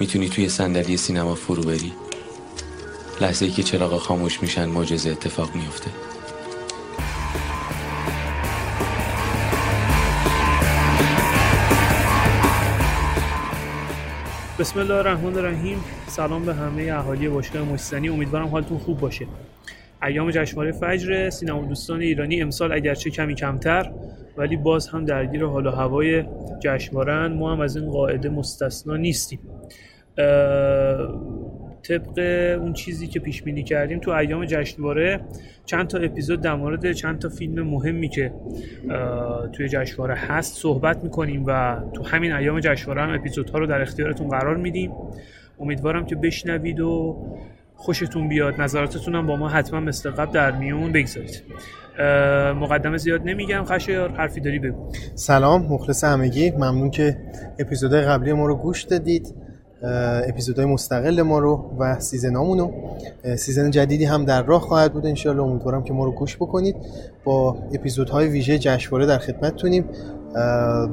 [0.00, 1.92] می‌تونی توی صندلی سینما فرو بری؟
[3.20, 5.90] لحظه ای که چراغ خاموش میشن معجزه اتفاق میفته
[14.58, 15.84] بسم الله الرحمن الرحیم.
[16.06, 19.26] سلام به همه اهالی باشگاه مجتنی امیدوارم حالتون خوب باشه.
[20.02, 23.90] ایام جشنواره فجر سینما دوستان ایرانی امسال اگرچه کمی کمتر
[24.36, 26.24] ولی باز هم درگیر حال و هوای
[26.64, 29.38] جشنواره ما هم از این قاعده مستثنا نیستیم.
[31.82, 32.18] طبق
[32.60, 35.20] اون چیزی که پیش بینی کردیم تو ایام جشنواره
[35.66, 38.32] چند تا اپیزود در مورد چند تا فیلم مهمی که
[39.52, 44.28] توی جشنواره هست صحبت می‌کنیم و تو همین ایام جشنواره هم اپیزودها رو در اختیارتون
[44.28, 44.92] قرار میدیم.
[45.60, 47.16] امیدوارم که بشنوید و
[47.76, 48.60] خوشتون بیاد.
[48.60, 51.42] نظراتتون هم با ما حتما مثل قبل در میون بگذارید.
[52.60, 54.92] مقدمه زیاد نمیگم خشایار حرفی داری بگو.
[55.14, 56.50] سلام مخلص همگی.
[56.50, 57.16] ممنون که
[57.58, 59.34] اپیزودهای قبلی ما رو گوش دادید.
[60.28, 62.72] اپیزودهای مستقل ما رو و season امون رو.
[63.36, 66.76] season جدیدی هم در راه خواهد بود انشالله امیدوارم که ما رو گوش بکنید.
[67.24, 69.84] با اپیزودهای ویژه جشنواره در خدمتتونیم.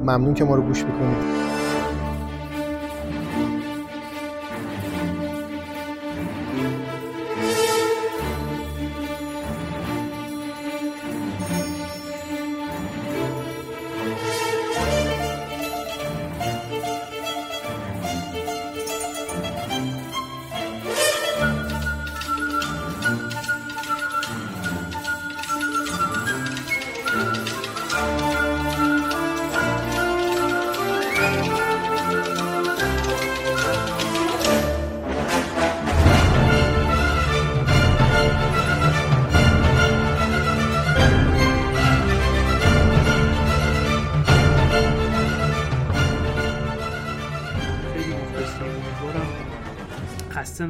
[0.03, 1.60] ممنون که ما رو گوش بکنید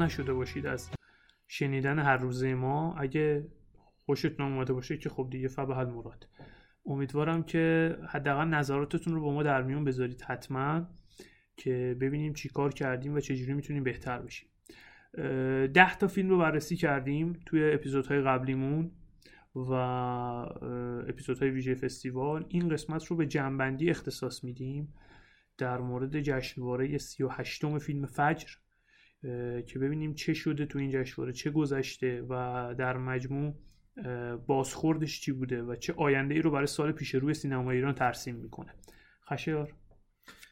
[0.02, 0.89] نشده باشید از
[1.47, 2.95] شنیدن هر روزه ما.
[2.97, 3.47] اگه
[4.06, 6.28] خوشتون اومده باشه که خب دیگه فبه مراد.
[6.85, 10.88] امیدوارم که حداقل نظراتتون رو با ما در میون بذارید حتما
[11.57, 14.50] که ببینیم چی کار کردیم و چجوری می‌تونیم بهتر بشیم.
[15.73, 18.91] ده تا فیلم رو بررسی کردیم توی اپیزودهای قبلیمون
[19.56, 19.72] و
[21.09, 22.45] اپیزودهای ویژه فستیوال.
[22.50, 24.94] این قسمت رو به جنبندی اختصاص میدیم
[25.57, 28.50] در مورد جشنواره 38 فیلم فجر.
[29.67, 33.53] که ببینیم چه شده تو این جشنواره چه گذشته و در مجموع
[34.47, 38.35] بازخوردش چی بوده و چه آینده ای رو برای سال پیش روی سینما ایران ترسیم
[38.35, 38.73] می‌کنه.
[39.29, 39.73] خشیار.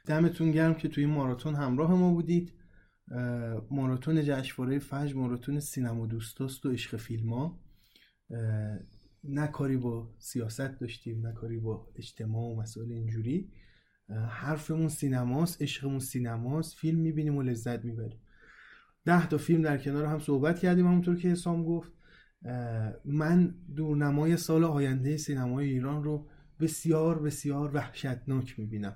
[0.06, 2.54] دمتون گرم که توی ماراتون همراه ما بودید.
[3.72, 7.60] ماراتون جشنواره فجر ماراتون سینما دوستاست و عشق فیلم ها.
[9.24, 13.52] نه کاری با سیاست داشتیم نه کاری با اجتماع و مسائل اینجوری.
[14.30, 18.20] حرفمون سینماست عشقمون سینماست فیلم می‌بینیم و لذت می‌بریم.
[19.06, 21.92] ده تا فیلم در کنار هم صحبت کردیم همونطور که حسام گفت.
[23.06, 26.28] من دورنمای سال آینده سینمای ایران رو
[26.60, 28.96] بسیار بسیار وحشتناک می‌بینم.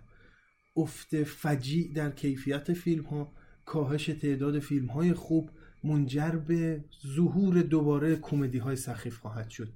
[0.78, 3.34] افت فجیع در کیفیت فیلم ها
[3.66, 5.50] کاهش تعداد فیلم های خوب
[5.84, 6.84] منجر به
[7.16, 9.74] ظهور دوباره کمدی های سخیف خواهد شد.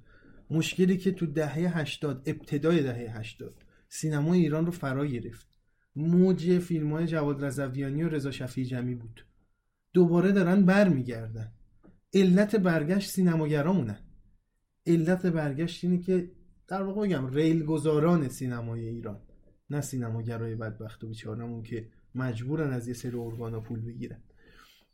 [0.50, 3.54] مشکلی که تو دهه 80 ابتدای دهه 80
[3.88, 5.48] سینمای ایران رو فرا گرفت.
[5.96, 9.24] موج فیلم های جواد رضویانی و رضا شفیع جمعی بود.
[9.92, 11.52] دوباره دارن برمیگردن.
[12.14, 13.98] علت برگشت سینماگرامونن
[14.86, 16.30] علت برگشت اینه که
[16.68, 19.20] در واقع بگم ریل گذاران سینمای ایران
[19.70, 24.22] نه سینماگرای بدبخت و بیچارمون که مجبورن از یه سری ارگانا پول بگیرن.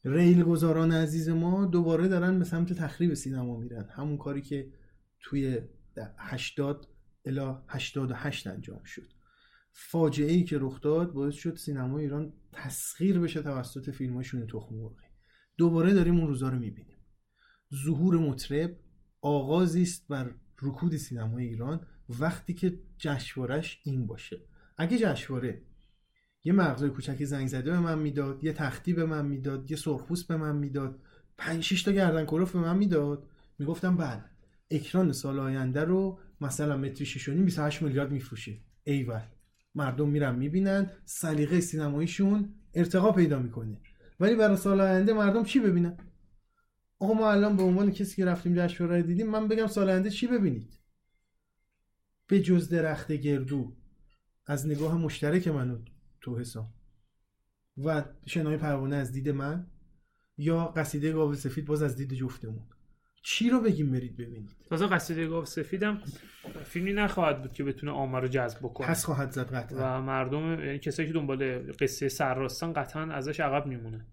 [0.05, 3.89] ریل گذاران عزیز ما دوباره دارن به سمت تخریب سینما میرن.
[3.91, 4.73] همون کاری که
[5.21, 5.61] توی
[6.19, 6.87] 80
[7.25, 9.09] الی 88 انجام شد.
[9.77, 15.07] فاجعه ای که رخ داد باعث شد سینما ایران تسخیر بشه توسط فیلماشون تخم مرغی
[15.57, 16.97] دوباره داریم اون روزا رو می‌بینیم.
[17.85, 18.77] ظهور مطرب
[19.21, 21.87] آغازی است بر رکود سینمای ایران
[22.21, 24.41] وقتی که جشنوارش این باشه.
[24.77, 25.63] اگه جشنواره
[26.45, 30.29] یه مغزای کوچکی زنگ زده به من می‌داد یه تختی به من می‌داد یه سرخپوست
[30.29, 31.01] به من می‌داد
[31.39, 33.27] پنج شش تا گردن کلوف به من می‌داد
[33.59, 34.25] می‌گفتم بله
[34.71, 39.34] اکران سال آینده رو مثلا متری 6 28 میلیارد میفروشه ایول
[39.75, 43.81] مردم میرن می‌بینن سلیقه سینماییشون ارتقا پیدا می‌کنه.
[44.21, 45.97] ولی برای سال آینده مردم چی ببینن؟
[46.99, 50.27] آقا ما الان به عنوان کسی که رفتیم جشنواره دیدیم من بگم سال آینده چی
[50.27, 50.79] ببینید؟
[52.27, 53.77] به جز درخت گردو
[54.47, 55.79] از نگاه مشترک منو
[56.21, 56.75] تو حسام
[57.85, 59.67] و شنای پروانه از دید من
[60.37, 62.67] یا قصیده گاو سفید باز از دید جفتمون.
[63.27, 66.03] چی رو بگیم برید ببینید؟ تازه قصیده گاو سفیدم.
[66.65, 68.89] فیلمی نخواهد بود که بتونه آمار رو جذب بکنه.
[68.89, 69.99] پس خواهد زد قطعا.
[69.99, 74.07] و مردم یعنی کسایی که دنبال قصه سرراستان قطعا ازش عقب میمونه.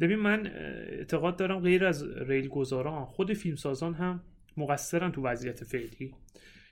[0.00, 4.22] ببین من اعتقاد دارم غیر از ریل گذاران خود فیلمسازان هم
[4.56, 6.14] مقصرن تو وضعیت فعلی.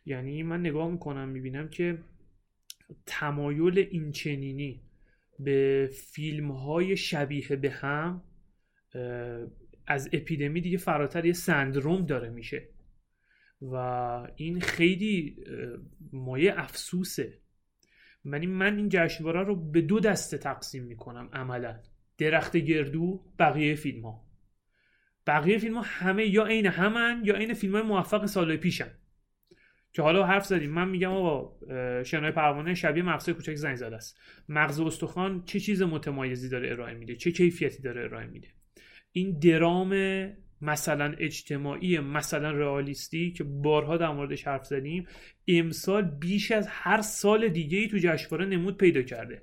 [0.07, 1.99] یعنی من نگاه می‌کنم می‌بینم که
[3.07, 4.83] تمایل اینچنینی
[5.39, 8.23] به فیلم های شبیه به هم
[9.89, 12.69] از اپیدمی دیگه فراتر یه سندروم داره میشه.
[13.63, 13.75] و
[14.37, 15.37] این خیلی
[16.13, 17.39] مایه افسوسه.
[18.25, 21.81] من این من این جشنواره رو به دو دسته تقسیم می‌کنم عملا.
[22.19, 24.25] درخت گردو بقیه فیلم ها
[25.27, 28.91] بقیه فیلم ها همه یا عین همن یا عین فیلم های موفق سال پیشن.
[29.93, 30.71] که حالا حرف زدیم.
[30.71, 31.57] من میگم آقا
[32.03, 34.21] شنای پروانه شبیه مغز کوچک زنگ زده است.
[34.49, 38.49] مغز استخوان چه چیز متمایزی داره ارائه میده؟ چه کیفیتی داره ارائه میده؟
[39.19, 39.93] این درام
[40.63, 45.07] مثلا اجتماعی مثلا رئالیستی که بارها در موردش حرف زدیم
[45.49, 49.41] امسال بیش از هر سال دیگه ای تو جشنواره نمود پیدا کرده.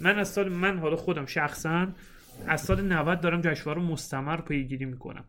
[0.00, 1.88] من از سال من حالا خودم شخصا
[2.46, 5.24] از سال 90 دارم جشنواره مستمر پیگیری می‌کنم.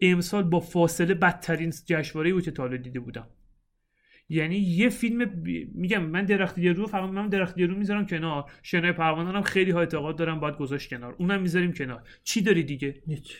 [0.00, 3.26] امسال با فاصله بدترین جشنواره بود که تا دیده بودم.
[4.28, 5.30] یعنی یه فیلم
[5.74, 8.50] میگم من درخت رو فقط من درخت رو می‌ذارم کنار.
[8.62, 11.14] شنای پروانه هم خیلی ها اعتقاد دارم باید گذاشت کنار.
[11.18, 12.02] اونم می‌ذاریم کنار.
[12.24, 13.36] چی داری دیگه؟ هیچ.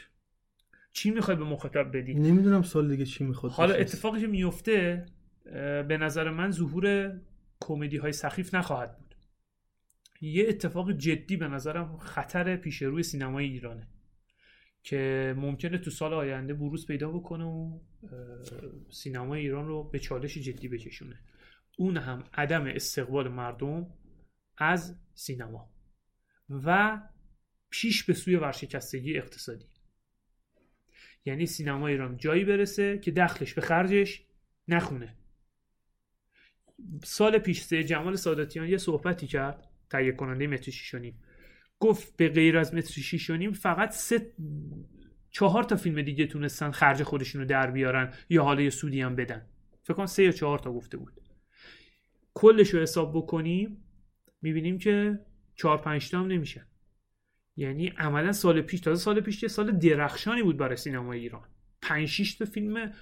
[0.92, 5.06] چی می‌خوای به مخاطب بدی؟ نمی‌دونم سال دیگه چی می‌خواد حالا اتفاقی که میفته
[5.88, 7.12] به نظر من ظهور
[7.60, 9.14] کمدی های سخیف نخواهد بود.
[10.20, 13.86] یه اتفاق جدی به نظرم خطر پیش روی سینمای ایرانه.
[14.88, 17.78] که ممکنه تو سال آینده بروز پیدا بکنه و
[18.90, 21.20] سینما ایران رو به چالش جدی بکشونه.
[21.78, 23.86] اون هم عدم استقبال مردم
[24.58, 25.70] از سینما
[26.50, 27.00] و
[27.70, 29.66] پیش به سوی ورشکستگی اقتصادی.
[31.24, 34.26] یعنی سینما ایران جایی برسه که دخلش به خرجش
[34.68, 35.16] نخونه.
[37.04, 41.20] سال پیش سه جمال ساداتیان یه صحبتی کرد تهیه کننده متر شیشونیم.
[41.80, 44.32] گفت به غیر از متر شیشونیم فقط سه
[45.30, 49.16] چهار تا فیلم دیگه تونستن خرج خودشون رو در بیارن یا حالا یه سودی هم
[49.16, 49.46] بدن.
[49.82, 51.12] فکر کنم سه یا چهار تا گفته بود.
[52.34, 53.84] کلش رو حساب بکنیم
[54.42, 55.18] می‌بینیم که
[55.54, 56.66] چهار پنج تا هم نمیشن.
[57.56, 61.48] یعنی عملا سال پیش تازه سال پیش یه سال درخشانی بود برای سینمای ایران.
[61.82, 62.92] پنج شیش تا فیلم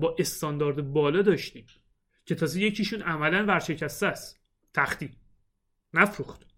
[0.00, 1.66] با استاندارد بالا داشتیم.
[2.26, 4.40] که تازه یکیشون عملا ورشکسته است.
[4.74, 5.10] تختی.
[5.94, 6.53] نفروخت.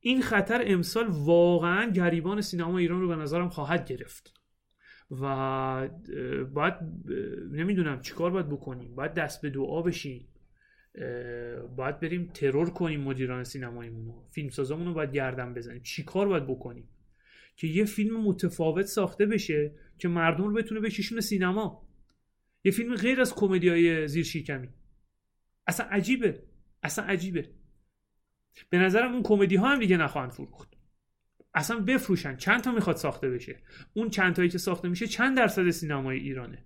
[0.00, 4.34] این خطر امسال واقعا گریبان سینما ایران رو به نظرم خواهد گرفت.
[5.10, 5.88] و
[6.52, 6.74] باید
[7.52, 8.94] نمی‌دونم چیکار باید بکنیم.
[8.94, 10.28] باید دست به دعا بشیم.
[11.76, 14.28] باید بریم ترور کنیم مدیران سینماییمون رو.
[14.30, 15.82] فیلمسازامون رو باید گردن بزنیم.
[15.82, 16.88] چیکار باید بکنیم؟
[17.56, 21.88] که یه فیلم متفاوت ساخته بشه که مردم رو بتونه بکشونه سینما.
[22.64, 24.68] یه فیلم غیر از کمدی های زیر شیکمی
[25.66, 26.42] اصلا عجیبه.
[26.82, 27.50] اصلا عجیبه.
[28.70, 30.68] به نظرم اون کمدی ها هم دیگه نخواهند فروخت.
[31.54, 32.36] اصلا بفروشن.
[32.36, 33.56] چند تا می‌خواد ساخته بشه.
[33.94, 36.64] اون چند تایی که ساخته میشه چند درصد سینمای ایرانه.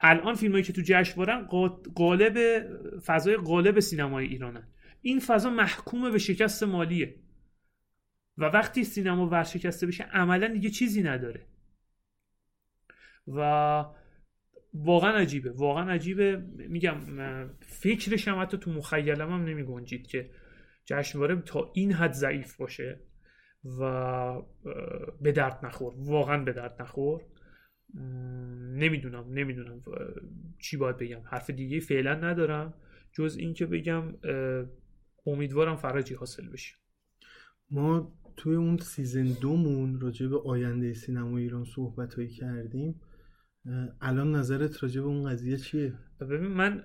[0.00, 1.48] الان فیلمایی که تو جشنوارن
[1.94, 2.66] قالب
[2.98, 4.68] فضای قالب سینمای ایرانن.
[5.00, 7.14] این فضا محکوم به شکست مالیه.
[8.38, 11.46] و وقتی سینما ورشکسته بشه عملا دیگه چیزی نداره.
[13.28, 13.40] و
[14.74, 15.50] واقعا عجیبه.
[15.50, 16.36] واقعا عجیبه.
[16.56, 17.00] میگم
[17.60, 20.30] فکرش هم حتی تو مخیلم هم نمی گنجید که
[20.86, 23.00] جشنواره تا این حد ضعیف باشه
[23.80, 24.42] و
[25.20, 25.94] به درد نخور.
[25.96, 27.22] واقعا به درد نخور.
[28.74, 29.82] نمی‌دونم نمی‌دونم
[30.58, 31.20] چی باید بگم.
[31.24, 32.74] حرف دیگه فعلا ندارم.
[33.12, 34.14] جز اینکه بگم
[35.26, 36.76] امیدوارم فرجی حاصل بشه.
[37.70, 43.00] ما توی اون سیزن دومون راجع به آینده سینما ایران صحبت هایی کردیم
[44.00, 46.82] الان نظرت راجع به اون قضیه چیه؟ ببین من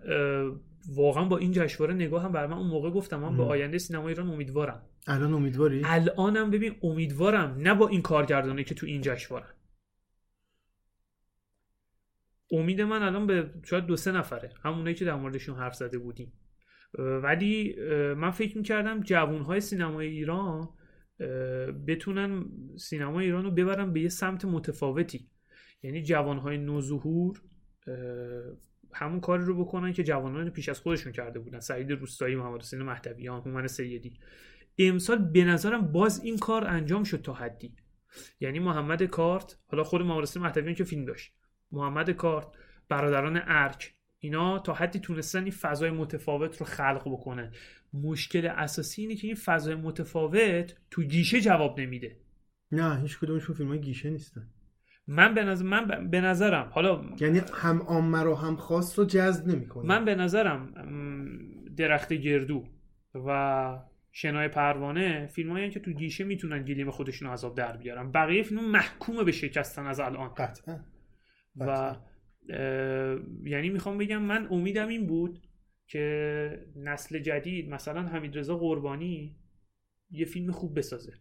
[0.96, 4.08] واقعا با این جشنواره نگاه هم بر من اون موقع گفتم من به آینده سینما
[4.08, 4.86] ایران امیدوارم.
[5.08, 7.58] الان امیدواری؟ الانم ببین امیدوارم.
[7.60, 9.48] نه با این کارگردانی که تو این جشنواره.
[12.52, 14.50] امید من الان به شاید دو سه نفره.
[14.64, 16.34] همونایی که در موردشون حرف زده بودیم.
[16.98, 17.76] ولی
[18.18, 20.70] من فکر می‌کردم جوانهای سینمای ایران
[21.88, 22.46] بتونن
[22.78, 25.30] سینما ایران رو ببرن به یه سمت متفاوتی.
[25.84, 27.42] یعنی جوانهای نوظهور
[28.94, 31.60] همون کاری رو بکنن که جوانان پیش از خودشون کرده بودن.
[31.60, 34.20] سعید روستایی محمد حسین مهدویان هومن سیدی.
[34.78, 37.76] امسال به نظرم باز این کار انجام شد تا حدی.
[38.40, 41.34] یعنی محمد کارت حالا خود محمد حسین مهدویان که فیلم داشت.
[41.72, 42.48] محمد کارت
[42.90, 43.96] برادران ارک.
[44.20, 47.52] اینا تا حدی تونستن این فضای متفاوت رو خلق بکنن.
[47.94, 52.18] مشکل اساسی اینه که این فضای متفاوت تو گیشه جواب نمیده.
[52.72, 54.48] نه هیچ کدومشون فیلم گیشه نیستن.
[55.08, 59.48] من به نظر من به نظرم حالا یعنی هم عامه رو هم خاص رو جذب
[59.48, 60.74] نمی‌کنه من به نظرم
[61.78, 62.66] درخت گردو
[63.16, 63.80] و
[64.12, 68.12] شنای پروانه فیلم هایی که تو گیشه می‌تونن گلیم خودشون عذاب در بیارن.
[68.12, 70.34] بقیه فیلم محکومه به شکستن از الان.
[70.34, 70.80] قطعا.
[71.56, 71.96] و
[73.44, 75.40] یعنی می‌خوام بگم من امیدم این بود
[75.88, 79.36] که نسل جدید مثلا حمید رضا قربانی
[80.10, 81.14] یه فیلم خوب بسازه.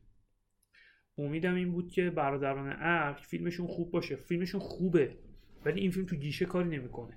[1.21, 4.17] امیدم این بود که برادران ارک فیلمشون خوب باشه.
[4.17, 5.17] فیلمشون خوبه
[5.65, 7.17] ولی این فیلم تو گیشه کاری نمی‌کنه.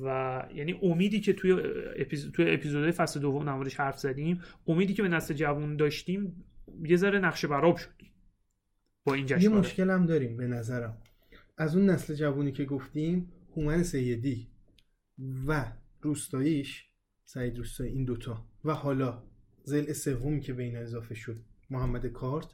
[0.00, 1.52] و یعنی امیدی که توی
[1.96, 2.32] اپیز...
[2.32, 6.44] توی اپیزودهای فصل دوم نمارش حرف زدیم امیدی که به نسل جوان داشتیم
[6.82, 7.90] یه ذره نقشه براب شد.
[9.04, 10.98] با این یه مشکل هم داریم به نظرم.
[11.58, 14.48] از اون نسل جوانی که گفتیم هومن سیدی
[15.46, 16.88] و روستاییش
[17.24, 18.46] سعید روستایی این دوتا.
[18.64, 19.22] و حالا
[19.62, 21.36] زل سومی که بین اضافه شد
[21.70, 22.46] محمد کارت.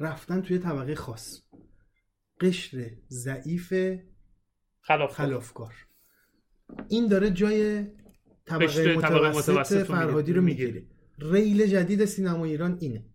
[0.00, 1.42] رفتن توی طبقه خاص.
[2.40, 3.74] قشر ضعیف
[4.80, 5.26] خلافکار.
[5.26, 5.74] خلافکار.
[6.88, 7.86] این داره جای
[8.46, 10.86] طبقه متوسط, فرهادی رو می‌گیره.
[11.18, 13.06] ریل جدید سینما ایران اینه.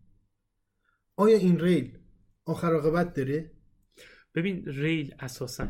[1.16, 1.98] آیا این ریل
[2.46, 3.52] آخر عاقبت داره؟
[4.36, 5.68] ببین ریل اساسا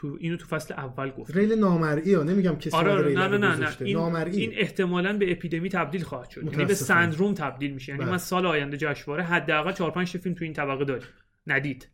[0.00, 1.36] تو اینو تو فصل اول گفت.
[1.36, 3.76] ریل نامرئی ها نمیگم کسی آره, آره، نه نه نه, نه.
[3.80, 3.98] این,
[4.32, 6.44] این احتمالا به اپیدمی تبدیل خواهد شد.
[6.44, 7.92] یعنی به سندروم تبدیل میشه.
[7.92, 8.10] یعنی بله.
[8.10, 11.06] من سال آینده جشنواره حداقل 4 5 فیلم تو این طبقه داریم.
[11.46, 11.88] ندید.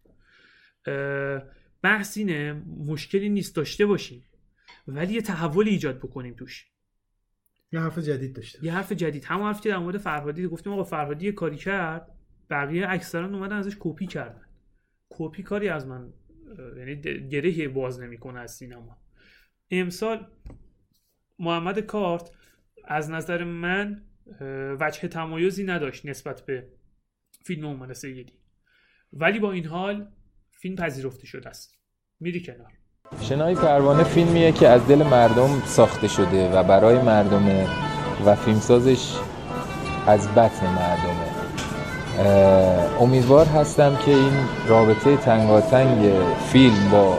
[1.83, 4.25] بحث اینه مشکلی نیست داشته باشیم
[4.89, 6.67] ولی یه تحولی ایجاد بکنیم توش.
[7.73, 9.25] یه حرف جدید داشته یه حرف جدید.
[9.25, 12.09] همون حرفی که در مورد فرهادی گفتیم آقا فرهادی کاری کرد
[12.51, 14.43] بقیه اکثرا اومدن ازش کپی کردن.
[15.11, 16.13] کپی کاری از من
[16.77, 18.99] یعنی گره باز نمی‌کنه از سینما.
[19.71, 20.27] امسال
[21.39, 22.31] محمد کارت
[22.85, 24.03] از نظر من
[24.81, 26.69] وجه تمایزی نداشت نسبت به
[27.45, 28.33] فیلم اومد سیدی.
[29.13, 30.09] ولی با این حال
[30.51, 31.75] فیلم پذیرفته شده است.
[32.21, 32.73] میری کنار.
[33.21, 37.67] شنای پروانه فیلمیه که از دل مردم ساخته شده و برای مردمه
[38.27, 39.17] و فیلمسازش
[40.07, 41.16] از بطن مردمه
[43.01, 44.33] امیدوار هستم که این
[44.69, 46.13] رابطه تنگاتنگ
[46.53, 47.19] فیلم با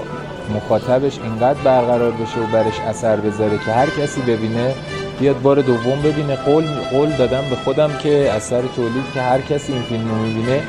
[0.56, 4.74] مخاطبش اینقدر برقرار بشه و برش اثر بذاره که هر کسی ببینه
[5.20, 6.36] بیاد بار دوم ببینه.
[6.36, 10.62] قول قول دادم به خودم که اثر تولید که هر کسی این فیلم رو می‌بینه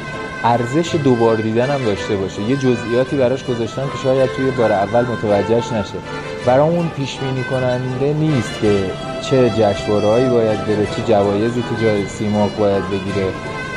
[0.44, 2.42] ارزش دوبار دیدن هم داشته باشه.
[2.42, 5.98] یه جزئیاتی براش گذاشتم که شاید توی بار اول متوجهش نشه.
[6.46, 8.84] برامون پیش بینی کننده نیست که
[9.22, 13.26] چه جشنواره‌ای باید بره چه جوایزی تو جای سیماک باید بگیره.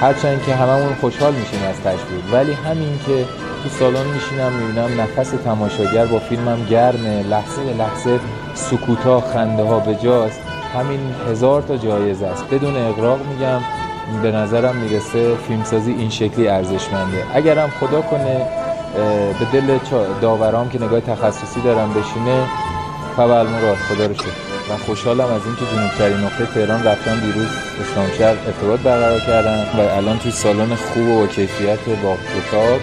[0.02, 3.26] هرچند که هممون خوشحال میشیم از تشویق ولی همین که
[3.64, 8.20] تو سالن میشینم می‌بینم نفس تماشاگر با فیلمم گرمه لحظه به لحظه
[8.54, 10.42] سکوتا خنده ها به جاست.
[10.78, 12.46] همین هزار تا جایزه است.
[12.52, 13.62] بدون اقراق میگم
[14.22, 17.26] به نظرم می‌رسه فیلمسازی این شکلی ارزشمنده.
[17.34, 18.46] اگرم خدا کنه
[19.40, 19.78] به دل
[20.22, 22.44] داورام که نگاه تخصصی دارم بشینه
[23.18, 24.51] فبل مراد خدا رو شکر.
[24.70, 27.48] و خوشحالم از اینکه جنوبترین نقطه تهران رفتن دیروز
[27.82, 32.80] اسلامشهر ارتباط برقرار کردن و الان توی سالن خوب و کیفیت با کتاب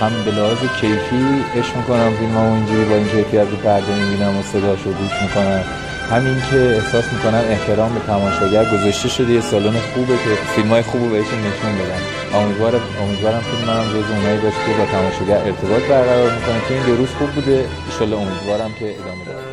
[0.00, 4.42] هم به لحاظ کیفی عشق می‌کنم فیلم اینجوری با این کیفیت رو پرده می‌بینم و
[4.42, 5.64] صداش رو گوش می‌کنم
[6.10, 10.82] همین که احساس می‌کنن احترام به تماشاگر گذاشته شده یه سالن خوبه که فیلم های
[10.82, 12.02] خوب بهشون نشون بدن.
[12.38, 16.60] امیدوارم امیدوارم فیلم هم جز اونایی باشه که با تماشاگر ارتباط برقرار می‌کنه.
[16.68, 17.66] که این دو روز خوب بوده.
[18.00, 19.49] ان امیدوارم که ادامه داره.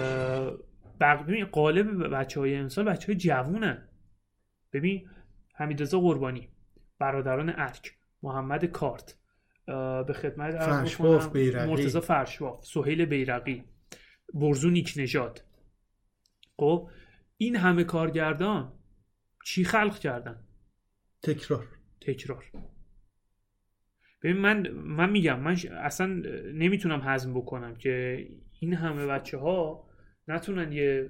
[0.99, 3.89] ببین قالب بچه های امسال بچه های جوونن.
[4.73, 5.09] ببین
[5.55, 6.49] حمیدرضا قربانی
[6.99, 9.17] برادران ارک محمد کارت
[10.07, 11.69] به خدمت فرشواف بیرقی.
[11.69, 13.63] مرتضی فرشواف سهیل بیرقی
[14.33, 15.43] برزو نیک نژاد.
[16.57, 16.89] خب
[17.37, 18.73] این همه کارگردان
[19.45, 20.43] چی خلق کردن؟
[21.23, 21.67] تکرار.
[22.01, 22.45] تکرار.
[24.21, 26.07] ببین من من میگم من اصلا
[26.53, 28.25] نمی‌تونم هضم بکنم که
[28.59, 29.86] این همه بچه ها
[30.27, 31.09] نتونن یه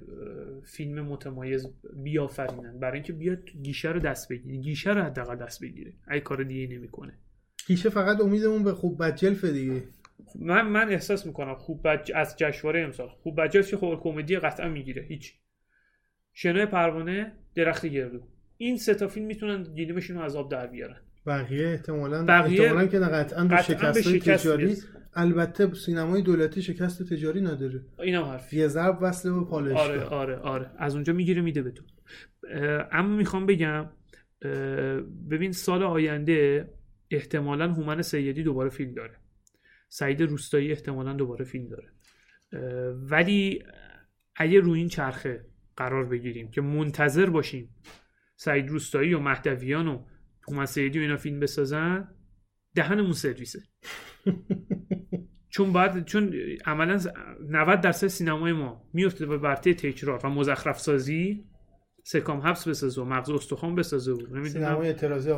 [0.64, 2.78] فیلم متمایز بیافرینن.
[2.78, 4.56] برای اینکه بیاد گیشه رو دست بگیره.
[4.56, 5.92] گیشه رو حداقل دست بگیره.
[6.10, 7.12] ای کار دیگه نمی‌کنه.
[7.66, 9.82] گیشه فقط امیدمون به خوب بجلف دیگه.
[10.34, 12.12] من من احساس می‌کنم خوب بج...
[12.14, 13.08] از جشنواره امسال.
[13.08, 15.02] خوب بجلف خب کمدی قطعا می‌گیره.
[15.02, 15.34] هیچ.
[16.32, 18.22] شنای پروانه درخت گردو.
[18.56, 20.96] این سه تا فیلم می‌تونن گلیمشون رو از آب در بیارن.
[21.26, 24.76] بقیه احتمالاً بقیه احتمالاً که قطعا به شکست تجاری
[25.14, 27.84] البته سینمای دولتی شکست تجاری نداره.
[27.98, 30.70] اینم حرف یه ضرب وصله و پالش آره آره آره.
[30.78, 31.84] از اونجا می‌گیره میده به تو.
[32.92, 33.86] اما می‌خوام بگم
[35.30, 36.70] ببین سال آینده
[37.10, 39.16] احتمالا هومن سیدی دوباره فیلم داره.
[39.88, 41.88] سعید روستایی احتمالا دوباره فیلم داره.
[42.94, 43.62] ولی
[44.36, 45.46] اگه روی این چرخه
[45.76, 47.74] قرار بگیریم که منتظر باشیم
[48.36, 50.04] سعید روستایی و مهدویان و
[50.48, 52.08] هومن سیدی و اینا فیلم بسازن
[52.74, 53.62] دهنمون سرویسه.
[55.58, 56.34] چون بعد چون
[56.66, 56.98] عملا
[57.48, 61.44] 90 درصد سینمای ما میفته به برته تکرار و مزخرف سازی
[62.04, 65.30] سکام حبس بسازه و مغز استخوان بسازه و نمی‌دونم اعتراضی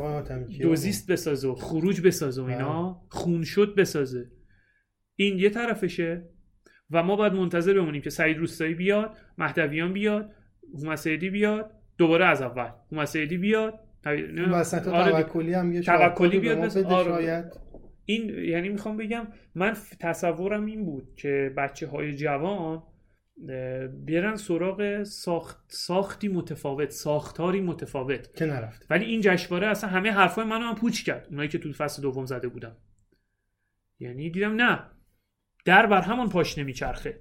[0.49, 4.31] کیا دوزیست بسازه و خروج بسازه و اینا خون شد بسازه
[5.17, 6.29] این یه طرفشه
[6.91, 10.31] و ما باید منتظر بمونیم که سعید روستایی بیاد مهدویان بیاد
[10.75, 13.75] هومن سیدی بیاد دوباره از اول هومن سیدی بیاد؟
[14.53, 17.51] وسط آره، توکلی هم یه توکلی بیاد بس- آره.
[18.11, 22.83] این یعنی می‌خوام بگم من تصورم این بود که بچه های جوان
[24.07, 28.37] برن سراغ ساخت ساختی متفاوت ساختاری متفاوت.
[28.37, 31.73] که نرفت ولی این جشنواره اصلا همه حرفای منو هم پوچ کرد اونایی که تو
[31.73, 32.77] فصل دوم زده بودم
[33.99, 34.81] یعنی دیدم نه
[35.65, 37.21] در بر همان پاش نمیچرخه.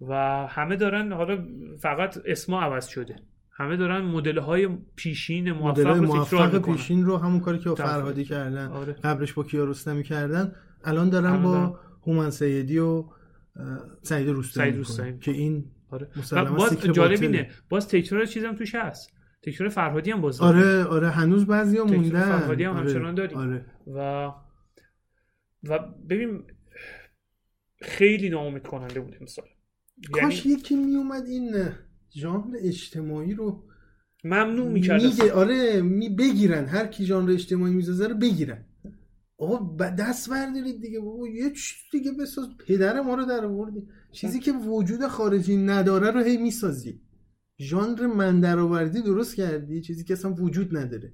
[0.00, 0.14] و
[0.46, 1.46] همه دارن حالا
[1.78, 3.16] فقط اسما عوض شده.
[3.60, 7.74] همه دارن مدل های پیشین موفق مدل رو تکرار پیشین رو همون کاری که.
[7.74, 8.92] فرهادی کردن آره.
[8.92, 11.74] قبلش با کیارستمی کردن الان دارن با دارن.
[12.06, 13.04] هومن سیدی و
[14.02, 14.84] سعید روستایی.
[15.20, 16.08] که این آره.
[16.56, 17.22] باز جالب.
[17.22, 19.10] اینه باز تکرار چیزم توش هست
[19.42, 20.40] تکرار فرهادی هم باز.
[20.40, 22.80] آره آره هنوز بعضیا موندن فرهادی هم آره.
[22.80, 23.38] همچنان داریم.
[23.38, 23.66] آره.
[23.86, 24.30] و
[25.62, 26.42] و ببین
[27.82, 29.44] خیلی ناامید کننده بود امسال
[30.12, 31.54] کاش یعنی یکی میومد این
[32.14, 33.64] ژانر اجتماعی رو
[34.24, 36.64] ممنوع می‌کرد میگه آره می بگیرن.
[36.64, 38.64] هر کی ژانر اجتماعی می‌سازه رو بگیرن.
[39.38, 41.28] آقا دست بردارید دیگه بابا.
[41.28, 42.48] یه چیز دیگه بساز.
[42.66, 43.82] پدر ما رو در آوردی.
[44.12, 47.00] چیزی که وجود خارجی نداره رو هی می‌سازی.
[47.60, 49.80] ژانر من درآوردی درست کردی.
[49.80, 51.12] چیزی که اصلا وجود نداره.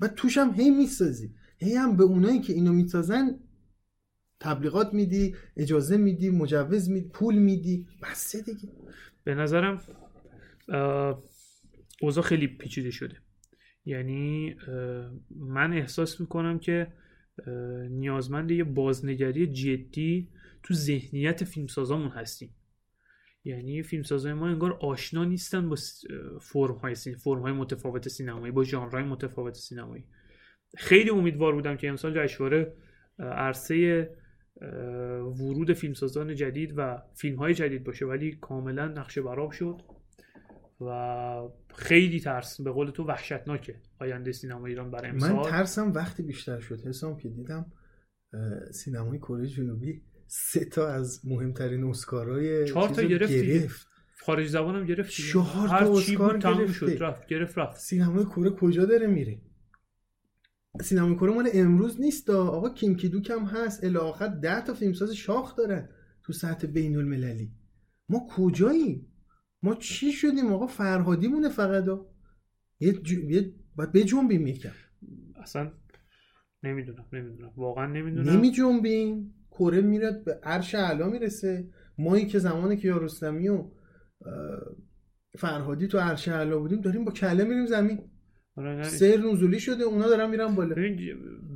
[0.00, 1.34] و توش هم هی می‌سازی.
[1.58, 3.38] هی هم به اونایی که اینو می‌سازن
[4.40, 7.86] تبلیغات میدی اجازه میدی مجوز میدی پول میدی.
[8.02, 8.68] بسه دیگه.
[9.24, 9.80] به نظرم
[12.00, 13.16] اوضاع خیلی پیچیده شده.
[13.84, 14.56] یعنی
[15.30, 16.92] من احساس می‌کنم که
[17.90, 20.28] نیازمند یه بازنگری جدی
[20.62, 22.54] تو ذهنیت فیلمسازامون هستیم.
[23.44, 25.76] یعنی فیلمسازای ما انگار آشنا نیستن با
[26.40, 30.04] فرم های فرم های متفاوت سینمایی با ژانرهای متفاوت سینمایی.
[30.76, 32.76] خیلی امیدوار بودم که امسال جشنواره
[33.18, 34.10] عرصه
[35.40, 38.06] ورود فیلمسازان جدید و فیلم های جدید باشه.
[38.06, 39.82] ولی کاملا نقشه براب شد.
[40.88, 46.22] و خیلی ترس به قول تو وحشتناکه آینده سینما ایران برای امسال من ترسم وقتی
[46.22, 47.72] بیشتر شد حسام که دیدم
[48.72, 53.32] سینمای کره جنوبی سه تا از مهمترین اسکارهای چهار تا گرفت.
[53.32, 53.86] گرفت
[54.20, 55.10] خارج زبانم گرفت.
[55.10, 56.72] چهار تا اسکار گرفته.
[56.72, 59.40] شد رفت گرفت رفت سینمای کره کجا داره میره
[60.80, 62.46] سینمای کره مال امروز نیست دا.
[62.46, 65.88] آقا کیم کیدوک هم هست الی آخر ده تا فیلمساز شاخ دارن
[66.22, 67.52] تو سطح بین المللی
[68.08, 69.11] ما کجاییم
[69.62, 71.84] ما چی شدیم آقا؟ فرهادی مونه فقط.
[71.84, 72.06] دا.
[72.80, 73.30] یه, جو...
[73.30, 73.52] یه...
[73.76, 74.72] باید بجنبیم یکم.
[75.42, 75.72] اصلا
[76.62, 77.52] نمی‌دونم نمی‌دونم.
[77.56, 78.30] واقعا نمی‌دونم.
[78.30, 81.68] نمی جنبیم کره میره به عرش اعلا می‌رسه.
[81.98, 83.64] مایی که زمان که یارستمی و
[85.38, 88.10] فرهادی تو عرش اعلا بودیم داریم با کله میریم زمین.
[88.56, 88.82] آره،.
[88.82, 90.74] سیر نزولی شده اونا دارن میرن بالا.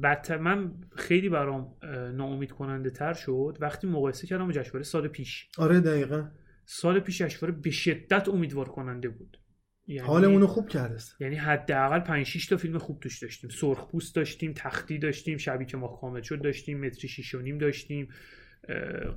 [0.02, 1.76] بدتر من خیلی برام
[2.14, 5.48] ناامید کننده تر شد وقتی مقایسه کردم با جشنواره سال پیش.
[5.58, 6.28] آره دقیقا.
[6.68, 9.40] سال پیش جشنواره به شدت امیدوار کننده بود.
[9.86, 10.98] یعنی حالمون رو خوب کرده.
[11.20, 13.50] یعنی حداقل 5 6 تا فیلم خوب توش داشتیم.
[13.50, 17.58] سرخ پوست داشتیم تختی داشتیم شبی که ما کامل شد داشتیم متری شیش و نیم
[17.58, 18.08] داشتیم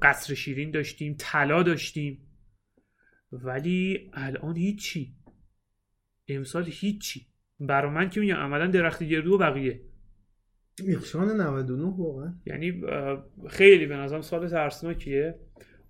[0.02, 2.28] قصر شیرین داشتیم طلا داشتیم.
[3.32, 5.16] ولی الان هیچی.
[6.28, 7.28] امسال هیچی.
[7.60, 9.82] برا من که میگم عملا درخت گردو و بقیه.
[10.84, 12.34] میخشان 99 واقعا.
[12.46, 12.82] یعنی
[13.50, 15.40] خیلی به نظرم سال ترسناکیه.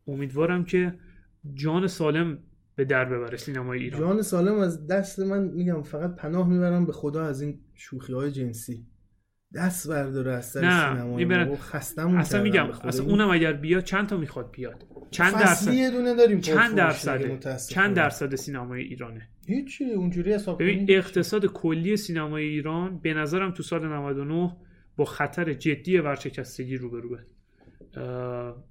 [0.08, 1.00] امیدوارم که
[1.54, 2.38] جان سالم
[2.76, 4.02] به در ببره سینمای ایران.
[4.02, 8.32] جان سالم از دست من میگم فقط پناه می‌برم به خدا از این شوخی های
[8.32, 8.86] جنسی.
[9.56, 12.70] دست برداره از سر نه، سینما میبرن- بابا، خستمون اصلا میگم.
[12.84, 17.40] اصلا اونم اگر بیاد چند تا می‌خواد بیاد؟ چند درصد؟ یه دونه داریم چند متاسفانه.
[17.70, 23.64] چند درصد سینمای ایرانه؟ هیچی اونجوری حساب ببین اقتصاد کلی سینمای ایران به نظرم تو
[23.64, 24.56] سال 99
[24.98, 27.18] با خطر جدی ورشکستگی روبرو
[27.98, 28.64] اه،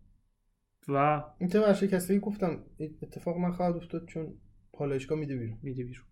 [0.88, 2.64] و این تو ورشکستگی گفتم
[3.02, 4.34] اتفاق من خواهد افتاد چون
[4.72, 5.58] پالایشگاه میده بیرون.
[5.62, 6.04] میده بیرون.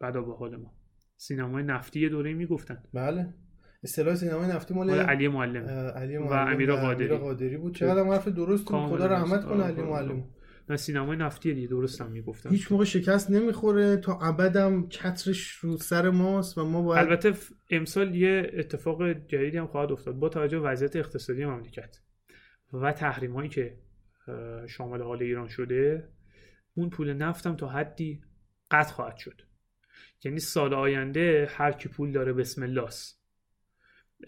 [0.00, 0.74] بعدا به حال ما.
[1.16, 2.82] سینمای نفتی یه دوره می‌گفتن.
[2.94, 3.34] بله.
[3.82, 5.66] اصطلاح سینمای نفتی مال علی معلم.
[5.96, 7.16] علی و معلم امیر قادری.
[7.16, 7.74] قادری بود.
[7.74, 8.86] چقدر هم حرف درست بود.
[8.86, 9.46] خدا رحمت درست.
[9.46, 10.24] کنه علی معلم.
[10.68, 12.50] نه سینمای نفتی دیگه درستم می‌گفتن.
[12.50, 13.96] هیچ موقع شکست نمی‌خوره.
[13.96, 17.32] تا ابدم چترش رو سر ماست و ما باید البته
[17.70, 20.14] امسال یه اتفاق جدیدی هم خواهد افتاد.
[20.14, 21.96] با توجه به وضعیت اقتصادی مملکت
[22.72, 23.78] و تحریم هایی که
[24.68, 26.08] شامل حال ایران شده
[26.74, 28.22] اون پول نفتم تا حدی
[28.70, 29.42] قطع خواهد شد
[30.24, 33.24] یعنی سال آینده هر کی پول داره بسم الله است.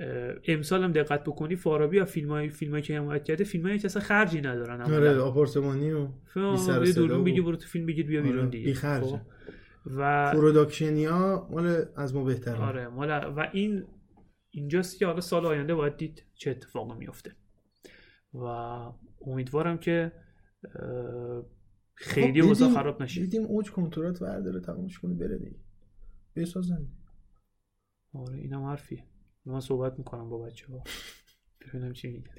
[0.01, 3.79] اه، امسال هم دقت بکنی فارابی و فیلم های فیلم که حمایت کرده فیلم های
[3.79, 4.81] که اصلا خرجی ندارن.
[4.81, 6.09] آره آپارتمانی و
[6.81, 9.07] بی دوربین بگیر برو تو فیلم بگیر بیا بیرون آره، دیگه بی خرجه.
[9.07, 9.21] خب.
[9.87, 13.85] و پروداکشنیا مال از ما بهتره آره مال و این
[14.51, 17.33] اینجاست که حالا سال آینده باید دید چه اتفاقی میفته
[18.43, 18.45] و
[19.27, 20.13] امیدوارم که
[21.95, 23.21] خیلی خب، اوضاع خراب نشه.
[23.21, 25.57] دیدیم اوج کنترات برداره تمامش کنه بره دیگه.
[26.37, 26.87] بسازن
[28.13, 29.05] آره اینم حرفیه.
[29.47, 30.83] من صحبت می‌کنم با بچه ها
[31.61, 32.31] ببینم چی میگه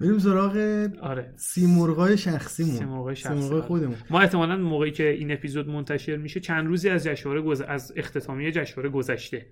[0.00, 0.56] بریم سراغ
[1.00, 1.34] آره.
[1.36, 2.76] سیمرغای شخصیمون.
[2.76, 3.68] سیمرغای شخصی، سیمرغای آره.
[3.68, 3.96] خودمون.
[4.10, 7.62] ما احتمالا موقعی که این اپیزود منتشر میشه چند روزی از جشنواره گذ...
[7.68, 9.46] از اختتامیه جشنواره گذشته.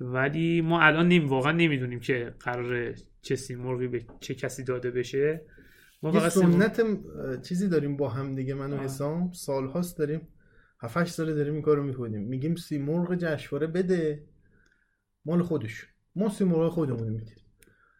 [0.00, 1.24] ولی ما الان نمی...
[1.24, 2.94] واقعا نمی‌دونیم که قرار
[3.26, 5.40] چه سیمرغی به چه کسی داده بشه.
[6.02, 8.76] ما یه سنت اه، چیزی داریم با هم دیگه من و.
[8.76, 9.32] حسام.
[9.32, 10.20] سالهاست داریم.
[10.80, 12.22] 7 ساله داریم این کارو می‌کنیم.
[12.22, 14.24] میگیم سیمرغ جشنواره بده.
[15.24, 15.86] مال خودش.
[16.16, 17.36] ما سیمرغ خودمون میدیم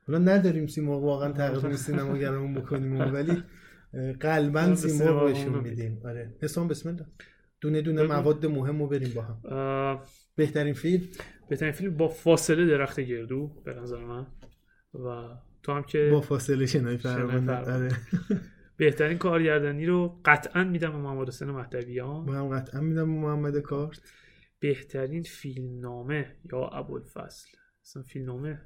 [0.06, 3.42] حالا نداریم سیمرغ واقعا تقدیم سینماگرمون بکنیم ولی
[4.20, 6.00] قلبا سیمرغ بهشون میدیم.
[6.04, 6.34] آره.
[6.42, 7.06] حسام بسم الله.
[7.60, 8.02] دونه دونه.
[8.02, 9.40] مواد مهم رو بریم با هم.
[9.44, 11.04] آه، بهترین فیلم؟
[11.48, 14.26] بهترین فیلم با فاصله درخت گردو به نظر من.
[15.04, 15.28] و
[15.62, 17.52] تو هم که با فاصله شنای فرمانده.
[17.52, 17.88] آره.
[18.76, 22.24] بهترین کارگردانی رو قطعا میدم به محمد حسین مهدویان.
[22.24, 24.00] من هم قطعا میدم به محمد کارت.
[24.60, 27.48] بهترین فیلمنامه یا ابوالفضل؟
[27.82, 28.60] اصلا فیلمنامه؟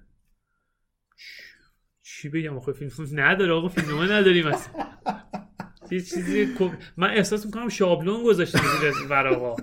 [2.03, 4.87] چی بگم آخه فیلم نداره آقا فیلمنامه نداریم اصلا.
[5.91, 6.49] چیزی
[6.97, 9.57] من احساس می‌کنم شابلون گذاشتن زیر ورقا.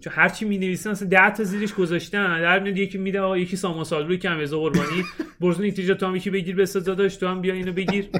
[0.00, 2.40] چون هر چی می نویسن اصلا 10 تا زیرش گذاشتن.
[2.40, 5.02] در میاد یکی میده آقا یکی سامان سالروی کم رضا قربانی.
[5.40, 8.10] برزون اینجا تو هم یکی بگیر به داداش تو هم بیا اینو بگیر.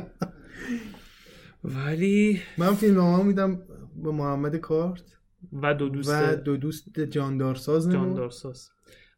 [1.64, 3.62] ولی من فیلم میدم
[4.02, 5.18] به محمد کارت
[5.52, 8.70] و دو دوست و دو دوست جاندارساز جاندارساز.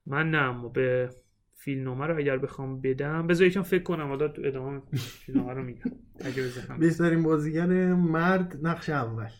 [0.06, 1.10] من نه اما به
[1.54, 5.92] فیلمنامه رو اگر بخوام بدم بذار یکم فکر کنم حالا تو ادامه فیلمنامه رو میگم.
[6.20, 6.78] اگه بذارم.
[6.78, 9.30] بهترین بازیگر مرد نقش اول.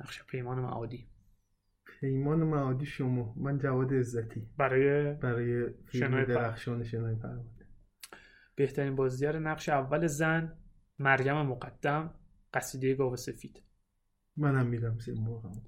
[0.00, 1.08] نقش پیمان معادی.
[2.00, 3.34] پیمان معادی شما.
[3.36, 4.46] من جواد عزتی.
[4.56, 6.26] برای برای فیلم شنای.
[6.26, 7.66] درخشان شنای پرونده.
[8.54, 10.52] بهترین بازیگر نقش اول زن
[10.98, 12.14] مریم مقدم
[12.54, 13.62] قصیده گاو سفید.
[14.36, 15.62] منم میدم سیم مرغم.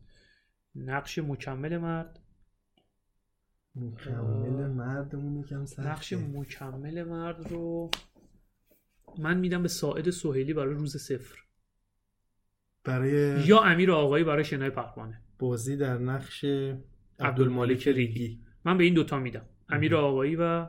[0.75, 2.21] نقش مکمل مرد.
[3.75, 5.91] مکمل مردمون یکم سخته.
[5.91, 7.91] نقش مکمل مرد رو
[9.19, 11.39] من میدم به ساعد سهیلی برای روز صفر.
[12.85, 15.23] برای یا امیر آقایی برای شنای پروانه.
[15.41, 16.45] بازی در نقش
[17.19, 18.41] عبدالمالک ریگی.
[18.65, 19.45] من به این دوتا میدم.
[19.69, 20.67] امیر آقایی و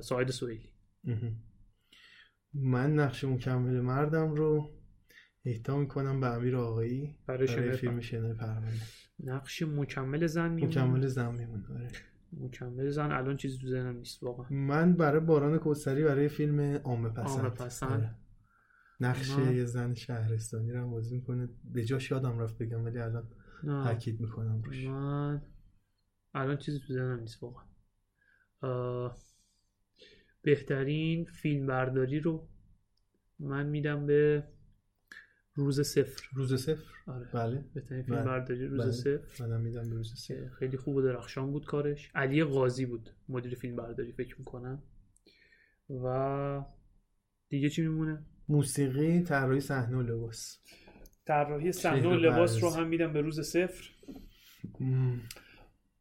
[0.00, 0.70] سهیلی.
[1.04, 1.36] مهم.
[2.54, 4.70] من نقش مکمل مردم رو
[5.44, 7.16] اهدا می‌کنم به امیر آقایی.
[7.26, 8.82] برای برای فیلم پر- شنای پرونده.
[9.24, 10.84] نقش مکمل زن میمونه.
[10.84, 11.88] مکمل زن میمونه آره.
[12.32, 14.46] مکمل زن الان چیزی تو ذهنم نیست واقعا.
[14.50, 17.26] من برای باران کوسری برای فیلم عامه پسند.
[17.26, 18.18] عامه پسند.
[19.00, 21.48] نقش یه زن شهرستانی رو هم بازی می‌کنه.
[21.64, 23.28] به جاش یادم رفت بگم ولی الان.
[23.62, 24.86] تاکید می‌کنم روش.
[24.86, 25.42] من
[26.34, 27.64] الان چیزی تو ذهنم نیست واقعا.
[30.42, 32.48] بهترین فیلم برداری رو
[33.38, 34.48] من میدم به
[35.54, 36.22] روز صفر.
[36.32, 37.28] روز صفر؟ آره.
[37.34, 37.64] بله.
[37.74, 38.26] بهترین فیلم بله.
[38.26, 38.90] برداری روز بله.
[38.90, 39.46] صفر.
[39.46, 40.48] منم میدم به روز صفر.
[40.48, 42.10] خیلی خوب و درخشان بود کارش.
[42.14, 44.82] علی قاضی بود مدیر فیلم برداری فکر می‌کنم.
[45.90, 46.64] و
[47.48, 50.62] دیگه چی میمونه؟ موسیقی طراحی صحنه و لباس.
[51.26, 52.70] طراحی صحنه و لباس رو.
[52.70, 53.90] هم میدم به روز صفر.
[54.80, 55.20] مم.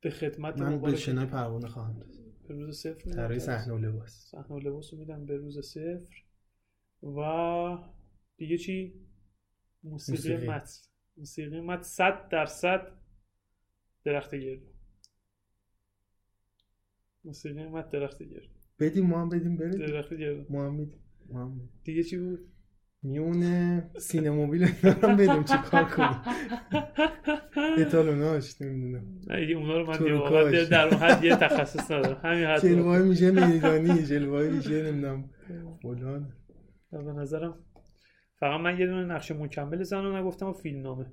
[0.01, 1.99] به خدمت من به شنای پروانه خواهم
[2.47, 3.12] به روز صفر.
[3.12, 4.27] طراحی صحنه و لباس.
[4.31, 6.23] صحنه و لباس رو میدم به روز صفر.
[7.03, 7.77] و
[8.38, 8.93] دیگه چی؟
[9.83, 10.47] موسیقی, موسیقی.
[10.47, 10.71] متن.
[11.17, 12.91] موسیقی متن صد درصد
[14.03, 14.65] درخت گردو
[17.23, 21.03] موسیقی متن درخت گردو بدیم ما هم بدیم بره درخت گردو ما هم میدیم.
[21.83, 22.39] دیگه چی بود؟
[23.03, 26.21] میونه سینموبیل هم بدیم چی کار کنیم.
[27.77, 29.19] اتالوناش نمی‌دونم.
[29.19, 29.97] دیگه اونا رو من
[30.49, 30.65] دیگه.
[30.65, 32.21] در اون حد یه تخصص ندارم.
[32.23, 32.61] همین حد.
[32.61, 35.29] جلوه میشه میدانی جلوه میشه نمی‌دونم.
[35.81, 36.33] فلان.
[36.91, 37.55] به نظرم
[38.39, 41.05] فقط من یه دونه نقش مکمل زن رو نگفتم و فیلم نامه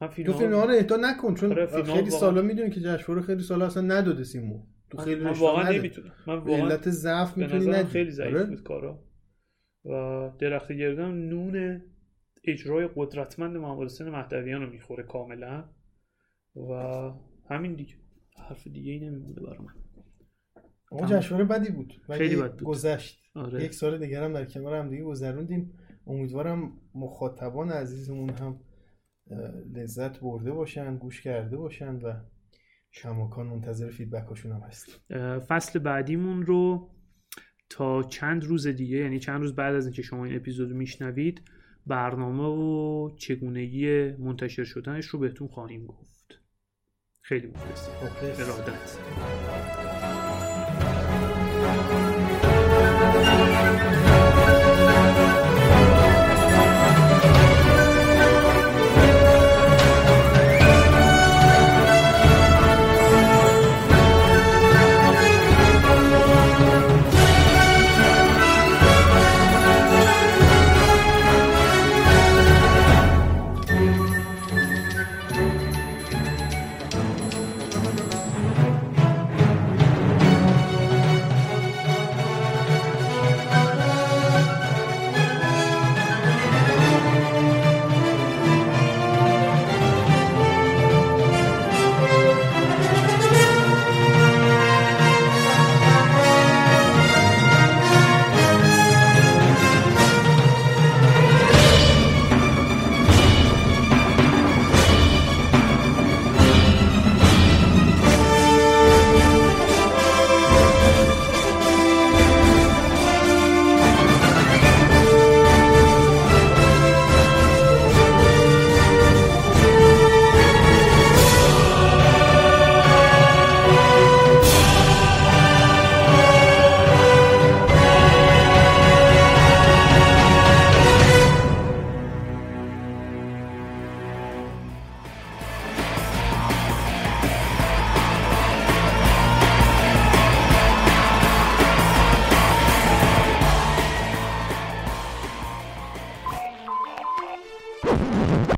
[0.00, 3.22] من فیلم تو فیلم ها رو اهدا نکن چون آره، خیلی سالا می‌دونی که جشنواره
[3.26, 4.66] خیلی سالا اصلا نداده سیمو.
[4.92, 5.70] تو خیلی من واقعا.
[5.70, 6.12] نمی‌تونم.
[6.26, 7.84] من واقعا علت ضعف می‌تونی ندی.
[7.88, 9.04] خیلی ضعیف آره؟ بود کارا.
[9.84, 11.82] و درخت گردم نون
[12.44, 15.64] اجرای قدرتمند محمد حسین مهدویان رو می‌خوره کاملا.
[16.56, 16.72] و
[17.50, 17.94] همین دیگه.
[18.48, 19.74] حرف دیگه ای نمیمونه برای من.
[20.90, 22.62] آقا جشنواره بدی بود ولی خیلی بد بود.
[22.62, 23.22] گذشت.
[23.34, 23.64] آره.
[23.64, 25.78] یک سال دیگر هم در کنار هم دیگه گذروندیم.
[26.06, 28.60] امیدوارم مخاطبان عزیزمون هم
[29.74, 32.12] لذت برده باشن گوش کرده باشن و
[32.94, 34.94] کماکان منتظر فیدبکاشون هم هستیم.
[35.38, 36.90] فصل بعدیمون رو
[37.70, 41.42] تا چند روز دیگه یعنی چند روز بعد از اینکه شما این اپیزود رو میشنوید
[41.86, 46.38] برنامه و چگونگی منتشر شدنش رو بهتون خواهیم گفت.
[47.20, 48.40] خیلی مخلصیم مخلص.
[48.40, 48.98] ارادت.